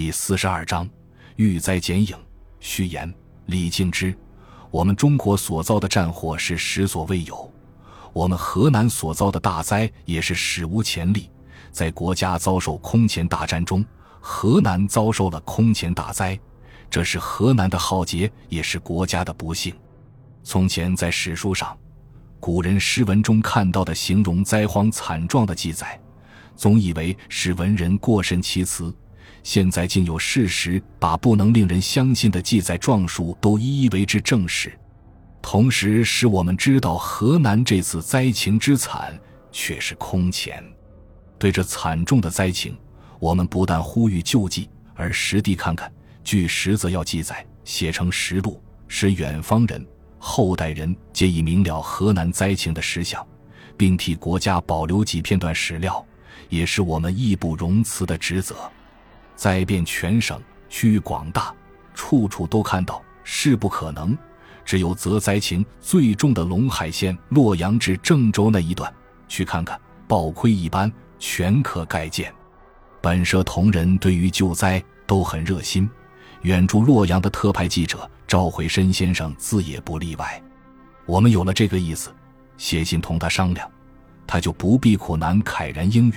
[0.00, 0.88] 第四十二章
[1.34, 2.16] 遇灾剪影。
[2.60, 3.12] 序言：
[3.46, 4.16] 李敬之，
[4.70, 7.52] 我们中国所遭的战祸是实所未有，
[8.12, 11.28] 我们河南所遭的大灾也是史无前例。
[11.72, 13.84] 在国家遭受空前大战中，
[14.20, 16.38] 河南遭受了空前大灾，
[16.88, 19.74] 这是河南的浩劫，也是国家的不幸。
[20.44, 21.76] 从前在史书上。
[22.38, 26.00] 古人诗文中看到的形容灾荒惨状的记载，
[26.54, 28.94] 总以为是文人过甚其词。
[29.42, 34.72] 现在竟有事实把不能令人相信的记载状述都一一为之证实，
[35.40, 39.18] 同时使我们知道河南这次灾情之惨
[39.50, 40.62] 却是空前。
[41.38, 42.76] 对这惨重的灾情，
[43.18, 45.90] 我们不但呼吁救济，而实地看看，
[46.24, 49.86] 据实则要记载，写成实录，使远方人。
[50.18, 53.24] 后代人皆已明了河南灾情的实相，
[53.76, 56.04] 并替国家保留几片段史料，
[56.48, 58.56] 也是我们义不容辞的职责。
[59.38, 60.36] 灾变全省，
[60.68, 61.54] 区域广大，
[61.94, 64.18] 处处都看到，是不可能。
[64.64, 68.92] 只有则灾情最重的陇海县洛阳至郑州那一段，
[69.28, 72.34] 去看看，暴亏一般，全可概见。
[73.00, 75.88] 本社同仁对于救灾都很热心。
[76.42, 80.42] 远驻洛阳的特派记者赵回申先生自也不例外。
[81.06, 82.12] 我们有了这个意思，
[82.56, 83.70] 写信同他商量，
[84.26, 86.14] 他就不必苦难，慨然应允，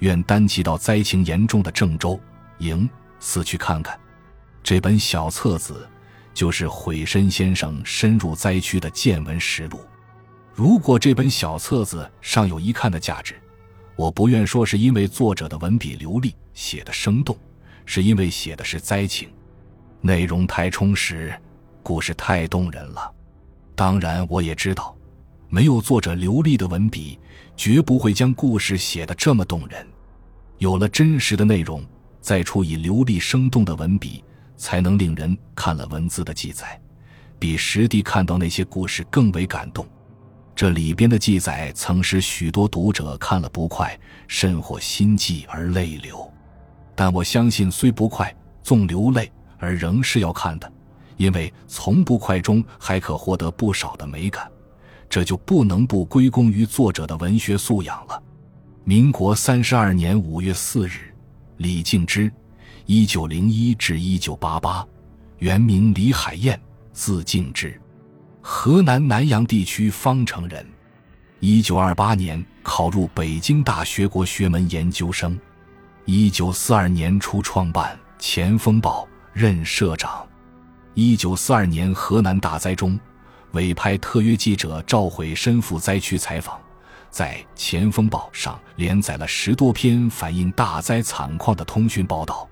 [0.00, 2.20] 愿单骑到灾情严重的郑州、
[2.60, 3.98] 营四去看看。
[4.62, 5.88] 这本小册子
[6.32, 9.80] 就是毁身先生深入灾区的见闻实录。
[10.54, 13.34] 如果这本小册子尚有一看的价值，
[13.96, 17.36] 我不愿说是因为作者的文笔流利，写的生动，
[17.84, 19.28] 是因为写的是灾情。
[20.00, 21.34] 内容太充实，
[21.82, 23.12] 故事太动人了。
[23.74, 24.96] 当然，我也知道，
[25.48, 27.18] 没有作者流利的文笔，
[27.56, 29.86] 绝不会将故事写得这么动人。
[30.58, 31.84] 有了真实的内容，
[32.20, 34.22] 再处以流利生动的文笔，
[34.56, 36.80] 才能令人看了文字的记载，
[37.38, 39.86] 比实地看到那些故事更为感动。
[40.54, 43.98] 这里边的记载，曾使许多读者看了不快，
[44.28, 46.30] 甚或心悸而泪流。
[46.94, 49.30] 但我相信，虽不快，纵流泪。
[49.62, 50.72] 而仍是要看的，
[51.18, 54.50] 因为从不快中还可获得不少的美感，
[55.06, 58.22] 这就不能不归功于作者的文学素养了。
[58.84, 61.09] 民国三十二年五月四日，
[61.60, 62.32] 李敬之，
[62.86, 64.82] 一九零一至一九八八，
[65.40, 66.58] 原名李海燕，
[66.94, 67.78] 字敬之，
[68.40, 70.66] 河南南阳地区方城人。
[71.38, 75.38] 一九二八年考入北京大学国学门研究生，
[76.06, 79.04] 一九四二年初创办《前锋报》。
[79.34, 80.26] 任社长。
[80.94, 82.98] 一九四二年河南大灾中，
[83.52, 86.58] 委派特约记者赵悔身赴灾区采访，
[87.10, 92.48] 在《前锋报》上连载了十多篇反映大灾惨况的通讯报道，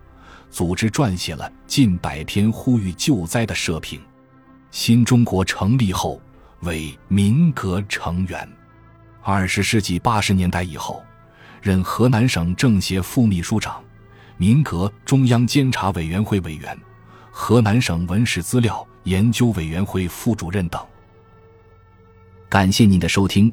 [0.50, 4.00] 组织撰写了近百篇呼吁救灾的社评。
[4.70, 6.20] 新中国成立后，
[6.60, 8.48] 为民革成员。
[9.22, 11.02] 二十世纪八十年代以后，
[11.62, 13.82] 任河南省政协副秘书长。
[14.36, 16.78] 民革中央监察委员会委员、
[17.30, 20.80] 河南省文史资料研究委员会副主任等。
[22.48, 23.52] 感谢您的收听，